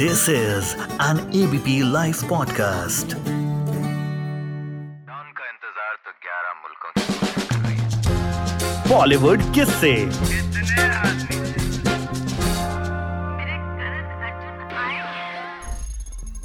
This 0.00 0.28
is 0.28 0.76
an 1.04 1.20
ABP 1.38 1.72
Life 1.92 2.18
podcast. 2.32 3.14
का 5.38 5.46
इंतज़ार 5.46 5.94
तो 6.04 6.10
11 6.26 6.52
मुल्कों 6.58 6.90
बॉलीवुड 8.90 9.42
किससे। 9.54 9.94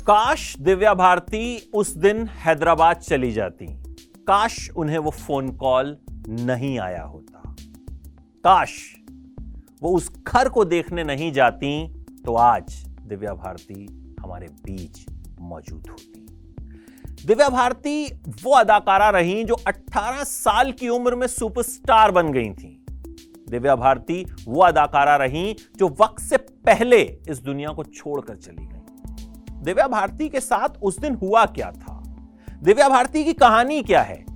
काश 0.08 0.56
दिव्या 0.60 0.94
भारती 0.94 1.44
उस 1.74 1.90
दिन 2.06 2.18
हैदराबाद 2.46 2.98
चली 2.98 3.32
जाती। 3.32 3.68
काश 4.28 4.56
उन्हें 4.76 4.98
वो 4.98 5.12
फ़ोन 5.12 5.52
कॉल 5.56 5.98
नहीं 6.30 6.80
आया 6.80 7.04
होता। 7.04 7.56
काश 8.46 8.74
वो 9.82 9.90
उस 9.98 10.10
घर 10.28 10.50
को 10.50 10.66
देखने 10.66 11.04
नहीं 11.04 11.32
जाती 11.32 11.72
तो 12.26 12.36
आज 12.36 12.68
दिव्या 13.06 13.34
भारती 13.34 13.88
हमारे 14.20 14.48
बीच 14.48 15.06
मौजूद 15.42 15.88
होती। 15.90 16.28
दिव्या 17.26 17.50
भारती 17.50 18.08
वो 18.44 18.52
अदाकारा 18.52 19.10
रही 19.10 19.44
जो 19.44 19.54
18 19.54 20.24
साल 20.24 20.72
की 20.72 20.90
उम्र 20.90 21.16
में 21.16 21.28
सुपरस्टार 21.28 22.12
बन 22.12 22.32
गई 22.32 22.50
थी। 22.50 22.86
दिव्या 23.50 23.76
भारती 23.76 24.26
वो 24.48 24.62
अदाकारा 24.62 25.16
रही 25.16 25.56
जो 25.78 25.88
वक्त 25.88 26.22
से 26.22 26.38
पहले 26.38 27.02
इस 27.30 27.40
दुनिया 27.40 27.70
को 27.70 27.84
छोड़कर 27.84 28.36
चली 28.36 28.66
गई। 28.66 28.80
दिव्या 29.64 29.88
भारती 29.88 30.30
के 30.30 30.40
साथ 30.40 30.70
उस 30.82 31.00
दिन 31.00 31.16
हुआ 31.16 31.46
क्या 31.46 31.72
था? 31.72 32.04
दिव्या 32.64 32.90
भारती 32.90 33.24
की 33.24 33.34
कहानी 33.34 33.84
क्या 33.84 34.02
है? 34.02 34.33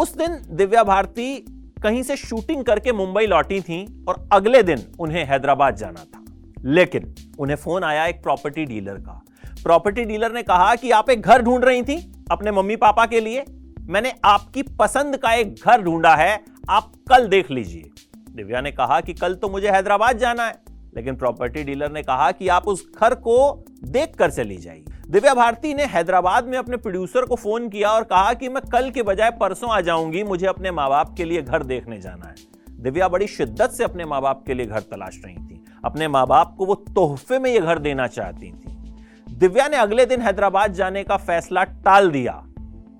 उस 0.00 0.16
दिन 0.16 0.36
दिव्या 0.50 0.82
भारती 0.82 1.36
कहीं 1.82 2.02
से 2.02 2.16
शूटिंग 2.16 2.64
करके 2.64 2.92
मुंबई 2.92 3.26
लौटी 3.26 3.60
थी 3.60 4.04
और 4.08 4.28
अगले 4.32 4.62
दिन 4.62 4.82
उन्हें 5.00 5.24
हैदराबाद 5.24 5.76
जाना 5.76 6.04
था। 6.04 6.24
लेकिन 6.64 7.14
उन्हें 7.38 7.56
फ़ोन 7.56 7.84
आया 7.84 8.06
एक 8.06 8.22
प्रॉपर्टी 8.22 8.64
डीलर 8.64 8.94
का। 8.94 9.22
प्रॉपर्टी 9.62 10.04
डीलर 10.04 10.32
ने 10.32 10.42
कहा 10.42 10.74
कि 10.74 10.90
आप 10.90 11.10
एक 11.10 11.20
घर 11.20 11.42
ढूंढ 11.42 11.64
रही 11.64 11.82
थी 11.82 12.12
अपने 12.30 12.50
मम्मी 12.50 12.76
पापा 12.76 13.06
के 13.06 13.20
लिए। 13.20 13.44
मैंने 13.80 14.12
आपकी 14.24 14.62
पसंद 14.62 15.16
का 15.16 15.32
एक 15.34 15.54
घर 15.54 15.82
ढूंढा 15.82 16.14
है, 16.14 16.40
आप 16.70 16.92
कल 17.10 17.28
देख 17.28 17.50
लीजिए। 17.50 17.90
दिव्या 18.36 18.60
ने 18.60 18.72
कहा 18.72 19.00
कि 19.00 19.14
कल 19.14 19.34
तो 19.34 19.48
मुझे 19.48 19.70
हैदराबाद 19.70 20.18
जाना 20.18 20.46
है। 20.46 20.54
लेकिन 20.96 21.16
प्रॉपर्टी 21.16 21.62
डीलर 21.64 21.92
ने 21.92 22.02
कहा 22.02 22.30
कि 22.32 22.48
आप 22.48 22.68
उस 22.68 22.92
घर 23.00 23.14
को 23.14 23.64
देख 23.84 24.14
कर 24.14 24.30
चली 24.30 24.56
जाइए। 24.56 24.84
दिव्या 25.10 25.34
भारती 25.34 25.74
ने 25.74 25.84
हैदराबाद 25.84 26.44
में 26.44 26.58
अपने 26.58 26.76
प्रोड्यूसर 26.76 27.26
को 27.26 27.34
फ़ोन 27.34 27.68
किया 27.68 27.90
और 27.90 28.02
कहा 28.02 28.34
कि 28.34 28.48
मैं 28.48 28.62
कल 28.72 28.90
के 28.90 29.02
बजाय 29.02 29.30
परसों 29.30 29.70
आ 29.70 29.80
जाऊँगी, 29.80 30.22
मुझे 30.22 30.46
अपने 30.46 30.70
माँ 30.70 30.88
बाप 30.88 31.14
के 31.16 31.24
लिए 31.24 31.42
घर 31.42 31.62
देखने 31.62 32.00
जाना 32.00 32.26
है। 32.26 32.34
दिव्या 32.82 33.08
बड़ी 33.08 33.26
शिद्दत 33.26 33.70
से 33.70 33.84
अपने 33.84 34.04
माँ 34.04 34.22
बाप 34.22 34.44
के 34.46 34.54
लिए 34.54 34.66
घर 34.66 34.80
तलाश 34.80 35.20
रही 35.24 35.36
थी। 35.36 35.64
अपने 35.84 36.08
माँ 36.08 36.26
बाप 36.26 36.54
को 36.58 36.66
वो 36.66 36.74
तोहफे 36.74 37.38
में 37.38 37.50
ये 37.50 37.60
घर 37.60 37.78
देना 37.78 38.06
चाहती 38.06 38.52
थी। 38.52 38.94
दिव्या 39.34 39.68
ने 39.68 39.76
अगले 39.76 40.06
दिन 40.06 40.22
हैदराबाद 40.22 40.72
जाने 40.72 41.04
का 41.04 41.16
फैसला 41.16 41.64
टाल 41.64 42.10
दिया। 42.10 42.44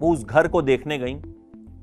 वो 0.00 0.12
उस 0.12 0.24
घर 0.24 0.48
को 0.48 0.62
देखने 0.62 0.98
गई। 0.98 1.16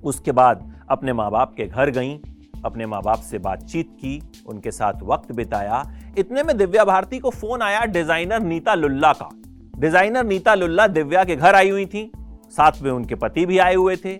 उसके 0.03 0.31
बाद 0.31 0.85
अपने 0.89 1.13
माँ 1.13 1.31
बाप 1.31 1.53
के 1.57 1.65
घर 1.65 1.89
गई। 1.89 2.19
अपने 2.65 2.85
माँ 2.85 3.01
बाप 3.01 3.19
से 3.19 3.37
बातचीत 3.37 3.89
की। 3.91 4.21
उनके 4.47 4.71
साथ 4.71 5.03
वक्त 5.03 5.31
बिताया। 5.31 5.83
इतने 6.17 6.43
में 6.43 6.55
दिव्या 6.57 6.85
भारती 6.85 7.19
को 7.19 7.29
फ़ोन 7.31 7.61
आया 7.61 7.83
डिज़ाइनर 7.87 8.39
नीता 8.41 8.73
लुल्ला 8.75 9.11
का। 9.13 9.29
डिज़ाइनर 9.73 10.23
नीता 10.25 10.55
लुल्ला 10.55 10.87
दिव्या 10.89 11.23
के 11.23 11.35
घर 11.35 11.55
आई 11.55 11.69
हुई 11.69 11.85
थी। 11.85 12.11
साथ 12.51 12.81
में 12.81 12.91
उनके 12.91 13.15
पति 13.15 13.45
भी 13.45 13.57
आए 13.59 13.75
हुए 13.75 13.95
थे। 13.95 14.15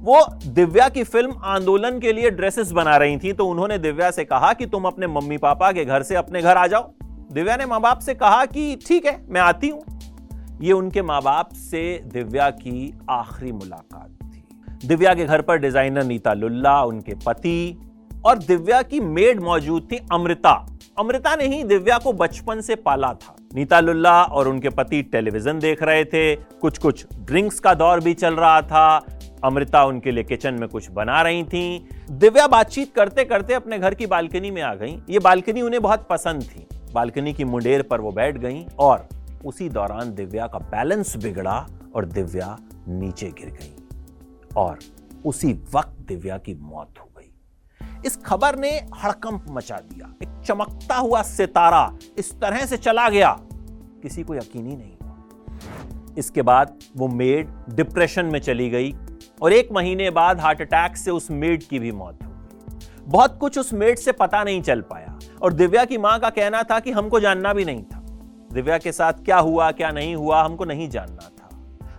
वो 0.00 0.24
दिव्या 0.46 0.88
की 0.88 1.02
फ़िल्म 1.04 1.34
आंदोलन 1.46 1.98
के 2.00 2.12
लिए 2.12 2.30
ड्रेसेस 2.32 2.70
बना 2.72 2.96
रही 2.96 3.16
थी 3.18 3.32
तो 3.32 3.46
उन्होंने 3.46 3.78
दिव्या 3.78 4.10
से 4.10 4.24
कहा 4.24 4.52
कि 4.52 4.66
तुम 4.66 4.84
अपने 4.84 5.06
मम्मी 5.06 5.38
पापा 5.38 5.70
के 5.72 5.84
घर 5.84 6.02
से 6.02 6.14
अपने 6.16 6.42
घर 6.42 6.56
आ 6.56 6.66
जाओ। 6.66 6.92
दिव्या 7.32 7.56
ने 7.56 7.66
माँ 7.66 7.80
बाप 7.80 7.98
से 7.98 8.14
कहा 8.14 8.44
कि 8.46 8.76
ठीक 8.86 9.06
है, 9.06 9.24
मैं 9.28 9.40
आती 9.40 9.68
हूँ। 9.68 9.82
ये 10.60 10.72
उनके 10.72 11.02
माँ 11.02 11.20
बाप 11.22 11.52
से 11.52 12.00
दिव्या 12.06 12.48
की 12.52 12.92
आखिरी 13.10 13.52
मुलाकात 13.52 14.10
थी। 14.24 14.86
दिव्या 14.86 15.14
के 15.14 15.24
घर 15.24 15.40
पर 15.42 15.58
डिज़ाइनर 15.58 16.04
नीता 16.04 16.32
लुल्ला, 16.34 16.82
उनके 16.82 17.14
पति 17.26 17.78
और 18.24 18.38
दिव्या 18.38 18.82
की 18.82 19.00
मेड 19.00 19.40
मौजूद 19.40 19.88
थी 19.92 20.00
अमृता। 20.12 20.52
अमृता 20.98 21.34
ने 21.36 21.46
ही 21.46 21.62
दिव्या 21.64 21.98
को 21.98 22.12
बचपन 22.12 22.60
से 22.60 22.74
पाला 22.74 23.12
था। 23.14 23.36
नीता 23.54 23.80
लुल्ला 23.80 24.22
और 24.22 24.48
उनके 24.48 24.68
पति 24.68 25.02
टेलीविज़न 25.02 25.58
देख 25.58 25.82
रहे 25.82 26.04
थे। 26.04 26.34
कुछ 26.36 26.78
कुछ 26.78 27.06
ड्रिंक्स 27.16 27.60
का 27.60 27.74
दौर 27.74 28.00
भी 28.00 28.14
चल 28.14 28.34
रहा 28.34 28.62
था। 28.62 29.06
अमृता 29.44 29.84
उनके 29.84 30.10
लिए 30.10 30.24
किचन 30.24 30.54
में 30.54 30.68
कुछ 30.68 30.90
बना 30.90 31.22
रही 31.22 31.42
थी। 31.42 31.88
दिव्या 32.10 32.46
बातचीत 32.46 32.94
करते 32.94 33.24
करते 33.24 33.54
अपने 33.54 33.78
घर 33.78 33.94
की 33.94 34.06
बालकनी 34.06 34.50
में 34.50 34.62
आ 34.62 34.74
गई। 34.74 35.02
ये 35.10 35.18
बालकनी 35.18 35.62
उन्हें 35.62 35.82
बहुत 35.82 36.06
पसंद 36.10 36.42
थी। 36.42 36.66
बालकनी 36.92 37.32
की 37.32 37.44
मुंडेर 37.44 37.82
पर 37.82 38.00
वो 38.00 38.12
बैठ 38.12 38.38
गई 38.38 38.64
और 38.78 39.08
उसी 39.44 39.68
दौरान 39.68 40.14
दिव्या 40.14 40.46
का 40.46 40.58
बैलेंस 40.58 41.16
बिगड़ा 41.16 41.66
और 41.94 42.04
दिव्या 42.04 42.56
नीचे 42.88 43.26
गिर 43.26 43.50
गई। 43.50 43.76
और 44.56 44.78
उसी 45.24 45.52
वक्त 45.74 45.96
दिव्या 46.08 46.38
की 46.38 46.54
मौत 46.54 46.94
हो 47.00 47.03
इस 48.06 48.16
खबर 48.16 48.56
ने 48.56 48.70
हड़कंप 49.02 49.44
मचा 49.48 49.76
दिया। 49.76 50.12
एक 50.22 50.42
चमकता 50.46 50.96
हुआ 50.96 51.22
सितारा 51.22 51.92
इस 52.18 52.32
तरह 52.40 52.66
से 52.66 52.76
चला 52.76 53.08
गया। 53.08 53.36
किसी 54.02 54.22
को 54.22 54.34
यकीन 54.34 54.66
ही 54.66 54.76
नहीं 54.76 54.96
हुआ। 55.02 56.14
इसके 56.18 56.42
बाद 56.42 56.78
वो 56.96 57.08
मेड 57.08 57.48
डिप्रेशन 57.70 58.26
में 58.26 58.38
चली 58.40 58.70
गई 58.70 58.94
और 59.42 59.52
एक 59.52 59.68
महीने 59.72 60.10
बाद 60.10 60.40
हार्ट 60.40 60.60
अटैक 60.60 60.96
से 60.96 61.10
उस 61.10 61.30
मेड 61.30 61.62
की 61.62 61.78
भी 61.78 61.92
मौत 61.92 62.18
हो 62.24 62.30
गई। 62.30 63.02
बहुत 63.04 63.38
कुछ 63.38 63.58
उस 63.58 63.72
मेड 63.72 63.98
से 63.98 64.12
पता 64.12 64.44
नहीं 64.44 64.62
चल 64.62 64.80
पाया 64.80 65.18
और 65.42 65.52
दिव्या 65.52 65.84
की 65.84 65.98
माँ 65.98 66.18
का 66.20 66.30
कहना 66.30 66.62
था 66.62 66.80
कि 66.80 66.90
हमको 66.90 67.20
जानना 67.20 67.52
भी 67.52 67.64
नहीं 67.64 67.82
था। 67.82 67.98
दिव्या 68.52 68.78
के 68.78 68.92
साथ 68.92 69.12
क्या 69.12 69.38
हुआ, 69.38 69.70
क्या 69.70 69.90
नहीं 69.90 70.14
हुआ, 70.14 70.42
हमको 70.44 70.64
नहीं 70.64 70.88
जानना 70.88 71.28
था। 71.28 71.43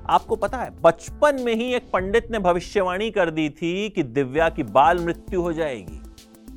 आपको 0.05 0.35
पता 0.35 0.57
है, 0.57 0.69
बचपन 0.81 1.41
में 1.41 1.53
ही 1.55 1.73
एक 1.73 1.89
पंडित 1.93 2.27
ने 2.31 2.39
भविष्यवाणी 2.39 3.09
कर 3.11 3.29
दी 3.29 3.49
थी 3.51 3.89
कि 3.89 4.03
दिव्या 4.03 4.49
की 4.49 4.63
बाल 4.63 4.99
मृत्यु 4.99 5.41
हो 5.41 5.53
जाएगी। 5.53 6.01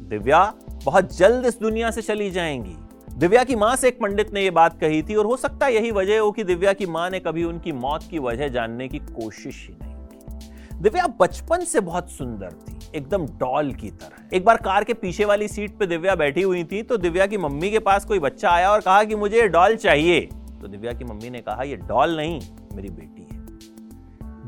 दिव्या 0.09 0.43
बहुत 0.85 1.17
जल्द 1.17 1.47
इस 1.47 1.59
दुनिया 1.61 1.91
से 1.91 2.03
चली 2.03 2.31
जाएँगी। 2.31 2.77
दिव्या 3.17 3.45
की 3.45 3.57
माँ 3.57 3.75
से 3.77 3.89
एक 3.89 3.99
पंडित 4.01 4.33
ने 4.35 4.43
यह 4.43 4.51
बात 4.51 4.79
कही 4.81 5.03
थी 5.03 5.15
और 5.15 5.27
हो 5.27 5.37
सकता 5.37 5.67
है 5.67 5.75
यही 5.75 5.91
वजह 5.91 6.21
हो 6.21 6.31
कि 6.33 6.45
दिव्या 6.45 6.73
की 6.73 6.87
माँ 6.87 7.09
ने 7.11 7.21
कभी 7.21 7.45
उनकी 7.45 7.73
मौत 7.73 8.05
की 8.11 8.19
वजह 8.19 8.49
जानने 8.49 8.89
की 8.89 8.99
कोशिश 8.99 9.67
ही 9.69 9.75
नहीं 9.75 9.95
की। 9.95 10.77
दिव्या 10.79 11.07
बचपन 11.21 11.65
से 11.65 11.81
बहुत 11.81 12.11
सुंदर 12.11 12.51
थी, 12.51 12.79
एकदम 12.95 13.27
डॉल 13.39 13.73
की 13.73 13.91
तरह। 13.91 14.37
एक 14.37 14.45
बार 14.45 14.57
कार 14.57 14.85
के 14.85 14.95
पीछे 14.95 15.25
वाली 15.25 15.49
सीट 15.49 15.77
पे 15.79 15.87
दिव्या 15.87 16.15
बैठी 16.15 16.43
हुई 16.43 16.65
थी 16.65 16.83
तो 16.83 16.97
दिव्या 16.97 17.27
की 17.27 17.39
मम्मी 17.39 17.71
के 17.71 17.79
पास 17.79 18.05
कोई 18.05 18.19
बच्चा 18.19 18.51
आया 18.51 18.71
और 18.71 18.81
कहा 18.81 19.03
कि 19.05 19.15
मुझे 19.15 19.49
डॉल 19.49 19.77
चाहिए। 19.77 20.21
तो 20.61 20.69
दिव्या 20.69 20.93
की 20.93 21.05
मम्मी 21.05 21.31
ने 21.31 21.41
कहा 21.41 21.63
यह 21.63 21.77
डॉल 21.79 22.17
नहीं, 22.17 22.41
मेरी 22.75 22.89
बेटी 22.89 23.23
है। 23.23 23.38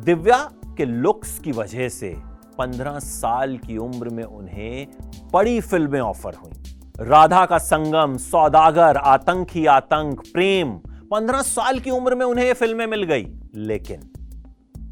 दिव्या 0.05 0.50
के 0.77 0.84
लुक्स 0.84 1.38
की 1.38 1.53
वजह 1.53 1.88
से 1.88 2.16
15 2.59 2.99
साल 2.99 3.59
की 3.59 3.77
उम्र 3.77 4.09
में 4.09 4.25
उन्हें 4.25 4.87
बड़ी 5.33 5.61
फ़िल्में 5.61 6.00
ऑफ़र 6.00 6.34
हुई। 6.34 6.53
राधा 7.00 7.47
का 7.47 7.59
संगम, 7.59 8.16
सौदागर, 8.16 8.97
आतंकी, 8.97 9.66
आतंक, 9.66 10.21
प्रेम 10.21 10.72
15 11.11 11.43
साल 11.43 11.81
की 11.81 11.91
उम्र 11.91 12.15
में 12.15 12.27
उन्हें 12.27 12.47
ये 12.47 12.53
फ़िल्में 12.53 12.87
मिल 12.87 13.03
गई। 13.03 13.27
लेकिन 13.55 14.00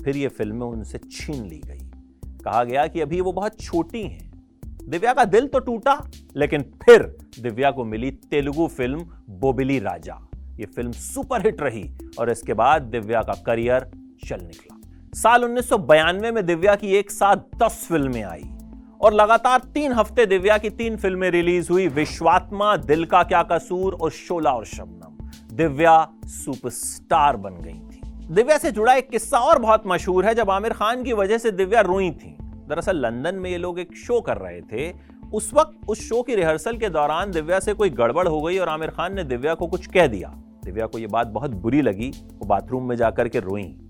फिर 0.05 0.17
ये 0.17 0.29
फ़िल्में 0.29 0.67
उनसे 0.67 0.99
छीन 0.99 1.45
ली 1.45 1.59
गई। 1.59 1.91
कहा 2.45 2.65
गया 2.65 2.87
कि 2.87 3.01
अभी 3.01 3.21
वो 3.21 3.33
बहुत 3.33 3.61
छोटी 3.61 4.03
हैं। 4.03 4.33
दिव्या 4.89 5.13
का 5.13 5.25
दिल 5.25 5.47
तो 5.47 5.59
टूटा, 5.59 6.11
लेकिन 6.37 6.63
फिर 6.63 7.17
दिव्या 7.41 7.71
को 7.71 7.85
मिली 7.85 8.11
तेलुगु 8.11 8.67
फ़िल्म 8.67 9.01
बोबिली 9.31 9.79
राजा। 9.79 10.29
ये 10.61 10.67
फ़िल्म 10.67 10.93
सुपरहिट 10.93 11.61
रही 11.61 11.99
और 12.19 12.31
इसके 12.31 12.55
बाद 12.55 12.83
दिव्या 12.83 13.23
का 13.23 13.35
करियर 13.47 13.91
चल 14.29 14.41
निकला। 14.41 14.78
साल 15.15 15.45
1992 15.45 16.31
में 16.33 16.47
दिव्या 16.47 16.75
की 16.75 16.95
एक 16.97 17.11
साथ 17.11 17.37
दस 17.37 17.87
फ़िल्में 17.89 18.23
आई 18.23 18.43
और 19.01 19.13
लगातार 19.13 19.61
तीन 19.75 19.93
हफ़्ते 19.93 20.27
दिव्या 20.27 20.59
की 20.59 20.71
तीन 20.71 20.97
फ़िल्में 20.97 21.31
रिलीज़ 21.31 21.73
हुई, 21.73 21.89
विश्वात्मा, 21.89 22.77
दिल 22.77 23.05
का 23.05 23.23
क्या 23.23 23.43
कसूर 23.43 23.95
और 23.95 24.11
शोला 24.11 24.51
और 24.51 24.65
शबनम। 24.65 25.31
दिव्या 25.57 26.09
सुपरस्टार 26.25 27.37
बन 27.37 27.51
गई 27.51 27.73
थी। 27.73 28.01
दिव्या 28.35 28.59
से 28.59 28.71
जुड़ा 28.71 28.95
एक 28.95 29.09
किस्सा 29.11 29.39
और 29.39 29.59
बहुत 29.59 29.83
मशहूर 29.87 30.27
है, 30.27 30.35
जब 30.35 30.51
आमिर 30.51 30.73
खान 30.73 31.03
की 31.03 31.13
वजह 31.13 31.39
से 31.39 31.51
दिव्या 31.51 31.81
रोई 31.81 32.11
थी। 32.11 32.37
दरअसल 32.41 32.97
लंदन 32.97 33.35
में 33.35 33.51
ये 33.51 33.59
लोग 33.59 33.81
एक 33.81 33.97
शो 33.97 34.21
कर 34.21 34.37
रहे 34.37 34.61
थे। 34.61 34.95
उस 35.35 35.51
वक्त 35.55 35.89
उस 35.89 36.09
शो 36.09 36.23
की 36.23 36.35
रिहर्सल 36.35 36.77
के 36.77 36.89
दौरान 36.89 37.31
दिव्या 37.31 37.61
से 37.61 37.75
कोई 37.75 37.91
गड़बड़ 37.91 38.29
हो 38.29 38.43
गई 38.43 38.59
और 38.59 38.69
आमिर 38.69 38.91
खान 38.91 39.15
ने 39.15 39.25
दिव्या 39.25 39.55
को 39.55 39.67
कुछ 39.67 39.87
कह 39.87 40.07
दिया। 40.07 40.29
दिव्या 40.65 40.87
को 40.87 40.99
यह 40.99 41.09
बात 41.09 41.27
बहुत 41.27 41.51
बुरी 41.51 41.83
लगी, 41.83 42.09
वो 42.09 42.47
बाथरूम 42.47 42.89
में 42.89 42.97
जाकर 42.97 43.29
के 43.29 43.41
रोई। 43.41 43.88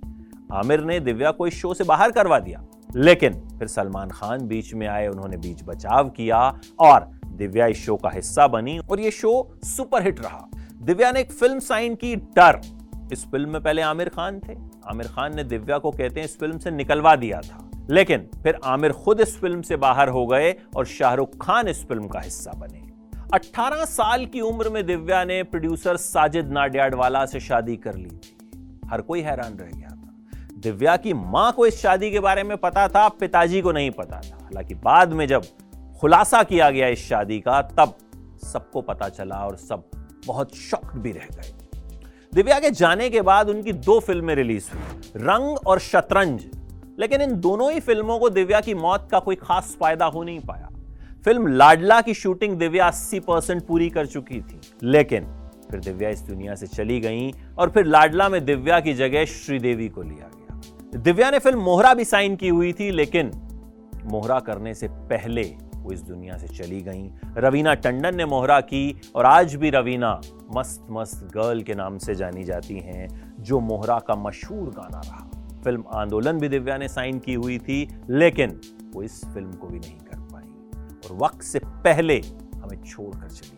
आमिर 0.52 0.80
ने 0.80 1.00
दिव्या 1.00 1.30
को 1.30 1.46
इस 1.46 1.54
शो 1.54 1.74
से 1.74 1.84
बाहर 1.84 2.12
करवा 2.12 2.38
दिया। 2.38 2.64
लेकिन 2.96 3.32
फिर 3.32 3.68
सलमान 3.68 4.08
खान 4.08 4.46
बीच 4.46 4.74
में 4.74 4.86
आए, 4.86 5.08
उन्होंने 5.08 5.36
बीच 5.36 5.62
बचाव 5.64 6.08
किया 6.08 6.60
और 6.78 7.20
दिव्या 7.26 7.66
इस 7.66 7.86
शो 7.86 7.96
का 7.96 8.10
हिस्सा 8.10 8.46
बनी 8.46 8.78
और 8.78 9.00
ये 9.00 9.10
शो 9.10 9.58
सुपरहिट 9.64 10.20
रहा। 10.20 10.48
दिव्या 10.82 11.12
ने 11.12 11.20
एक 11.20 11.32
फ़िल्म 11.32 11.58
साइन 11.58 11.94
की 11.94 12.16
डर। 12.16 12.60
इस 13.12 13.24
फ़िल्म 13.24 13.50
में 13.50 13.62
पहले 13.62 13.82
आमिर 13.82 14.08
खान 14.08 14.40
थे। 14.48 14.56
आमिर 14.90 15.06
खान 15.06 15.36
ने 15.36 15.44
दिव्या 15.44 15.78
को 15.78 15.90
कहते 15.90 16.20
हैं 16.20 16.24
इस 16.24 16.38
फ़िल्म 16.38 16.58
से 16.58 16.70
निकलवा 16.70 17.16
दिया 17.16 17.40
था। 17.40 17.70
लेकिन 17.90 18.28
फिर 18.42 18.58
आमिर 18.64 18.92
खुद 18.92 19.20
इस 19.20 19.40
फ़िल्म 19.40 19.62
से 19.62 19.76
बाहर 19.76 20.08
हो 20.08 20.26
गए 20.26 20.54
और 20.76 20.86
शाहरुख 20.86 21.46
खान 21.46 21.68
इस 21.68 21.84
फ़िल्म 21.84 22.08
का 22.08 22.20
हिस्सा 22.20 22.50
बने। 22.50 22.82
18 23.34 23.84
साल 23.84 24.26
की 24.26 24.40
उम्र 24.40 24.68
में 24.68 24.86
दिव्या 24.86 25.24
ने 25.24 25.42
प्रोड्यूसर 25.42 25.96
साजिद 25.96 26.48
नाडियाडवाला 26.48 27.26
से 27.26 27.40
शादी 27.40 27.76
कर 27.76 27.94
ली 27.94 28.10
थी। 28.10 28.38
हर 28.90 29.00
कोई 29.00 29.20
हैरान 29.20 29.58
रह 29.58 29.78
गया। 29.78 29.87
दिव्या 30.58 30.96
की 30.96 31.12
माँ 31.12 31.52
को 31.52 31.66
इस 31.66 31.80
शादी 31.80 32.10
के 32.10 32.20
बारे 32.20 32.42
में 32.42 32.56
पता 32.56 32.88
था, 32.88 33.08
पिताजी 33.08 33.60
को 33.60 33.72
नहीं 33.72 33.90
पता 33.90 34.20
था। 34.20 34.38
हालाँकि 34.42 34.74
बाद 34.74 35.12
में 35.12 35.26
जब 35.26 35.42
खुलासा 36.00 36.42
किया 36.42 36.70
गया 36.70 36.88
इस 36.88 37.08
शादी 37.08 37.40
का, 37.40 37.62
तब 37.62 37.98
सबको 38.52 38.80
पता 38.80 39.08
चला 39.08 39.36
और 39.36 39.56
सब 39.56 39.90
बहुत 40.26 40.56
शॉक्ड 40.56 40.98
भी 40.98 41.12
रह 41.12 41.36
गए। 41.36 41.54
दिव्या 42.34 42.58
के 42.58 42.70
जाने 42.70 43.10
के 43.10 43.20
बाद 43.20 43.48
उनकी 43.48 43.72
दो 43.72 44.00
फ़िल्में 44.00 44.34
रिलीज़ 44.34 44.70
हुई, 44.74 44.82
रंग 45.16 45.56
और 45.66 45.78
शतरंज। 45.78 46.44
लेकिन 46.98 47.20
इन 47.20 47.40
दोनों 47.40 47.72
ही 47.72 47.80
फ़िल्मों 47.80 48.18
को 48.18 48.30
दिव्या 48.30 48.60
की 48.60 48.74
मौत 48.74 49.08
का 49.10 49.18
कोई 49.18 49.36
खास 49.36 49.76
फ़ायदा 49.80 50.06
हो 50.06 50.22
नहीं 50.22 50.40
पाया। 50.40 50.68
फ़िल्म 51.24 51.46
लाडला 51.46 52.00
की 52.00 52.14
शूटिंग 52.14 52.56
दिव्या 52.56 52.86
80 52.86 53.20
परसेंट 53.20 53.66
पूरी 53.66 53.90
कर 53.90 54.06
चुकी 54.06 54.40
थी। 54.40 54.60
लेकिन 54.82 55.24
फिर 55.70 55.80
दिव्या 55.80 56.08
इस 56.08 56.20
दुनिया 56.20 56.54
से 56.54 56.66
चली 56.66 57.00
गई 57.00 57.32
और 57.58 57.70
फिर 57.70 57.86
लाडला 57.86 58.28
में 58.28 58.44
दिव्या 58.44 58.80
की 58.80 58.94
जगह 58.94 59.24
श्रीदेवी 59.24 59.88
को 59.88 60.02
लिया 60.02 60.16
गया। 60.16 60.37
दिव्या 60.96 61.30
ने 61.30 61.38
फ़िल्म 61.38 61.60
मोहरा 61.60 61.94
भी 61.94 62.04
साइन 62.04 62.36
की 62.36 62.48
हुई 62.48 62.72
थी, 62.72 62.90
लेकिन 62.90 63.30
मोहरा 64.04 64.40
करने 64.40 64.74
से 64.74 64.88
पहले 64.88 65.42
वो 65.74 65.92
इस 65.92 66.00
दुनिया 66.00 66.36
से 66.36 66.48
चली 66.48 66.80
गई। 66.80 67.10
रवीना 67.36 67.74
टंडन 67.74 68.16
ने 68.16 68.24
मोहरा 68.24 68.60
की, 68.60 69.00
और 69.14 69.26
आज 69.26 69.54
भी 69.54 69.70
रवीना 69.70 70.20
मस्त 70.56 70.86
मस्त 70.90 71.30
गर्ल 71.34 71.62
के 71.62 71.74
नाम 71.74 71.98
से 71.98 72.14
जानी 72.14 72.44
जाती 72.44 72.78
हैं, 72.78 73.34
जो 73.40 73.60
मोहरा 73.60 73.98
का 73.98 74.14
मशहूर 74.14 74.68
गाना 74.68 75.00
रहा। 75.00 75.30
फ़िल्म 75.64 75.84
आंदोलन 75.92 76.38
भी 76.38 76.48
दिव्या 76.48 76.76
ने 76.76 76.88
साइन 76.88 77.18
की 77.18 77.34
हुई 77.34 77.58
थी, 77.58 77.88
लेकिन 78.10 78.60
वो 78.94 79.02
इस 79.02 79.24
फ़िल्म 79.24 79.52
को 79.52 79.66
भी 79.66 79.78
नहीं 79.78 79.98
कर 79.98 80.18
पाई। 80.18 81.10
और 81.10 81.16
वक्त 81.16 81.42
से 81.42 81.58
पहले 81.64 82.20
हमें 82.54 82.82
छोड़कर 82.84 83.28
चली 83.28 83.57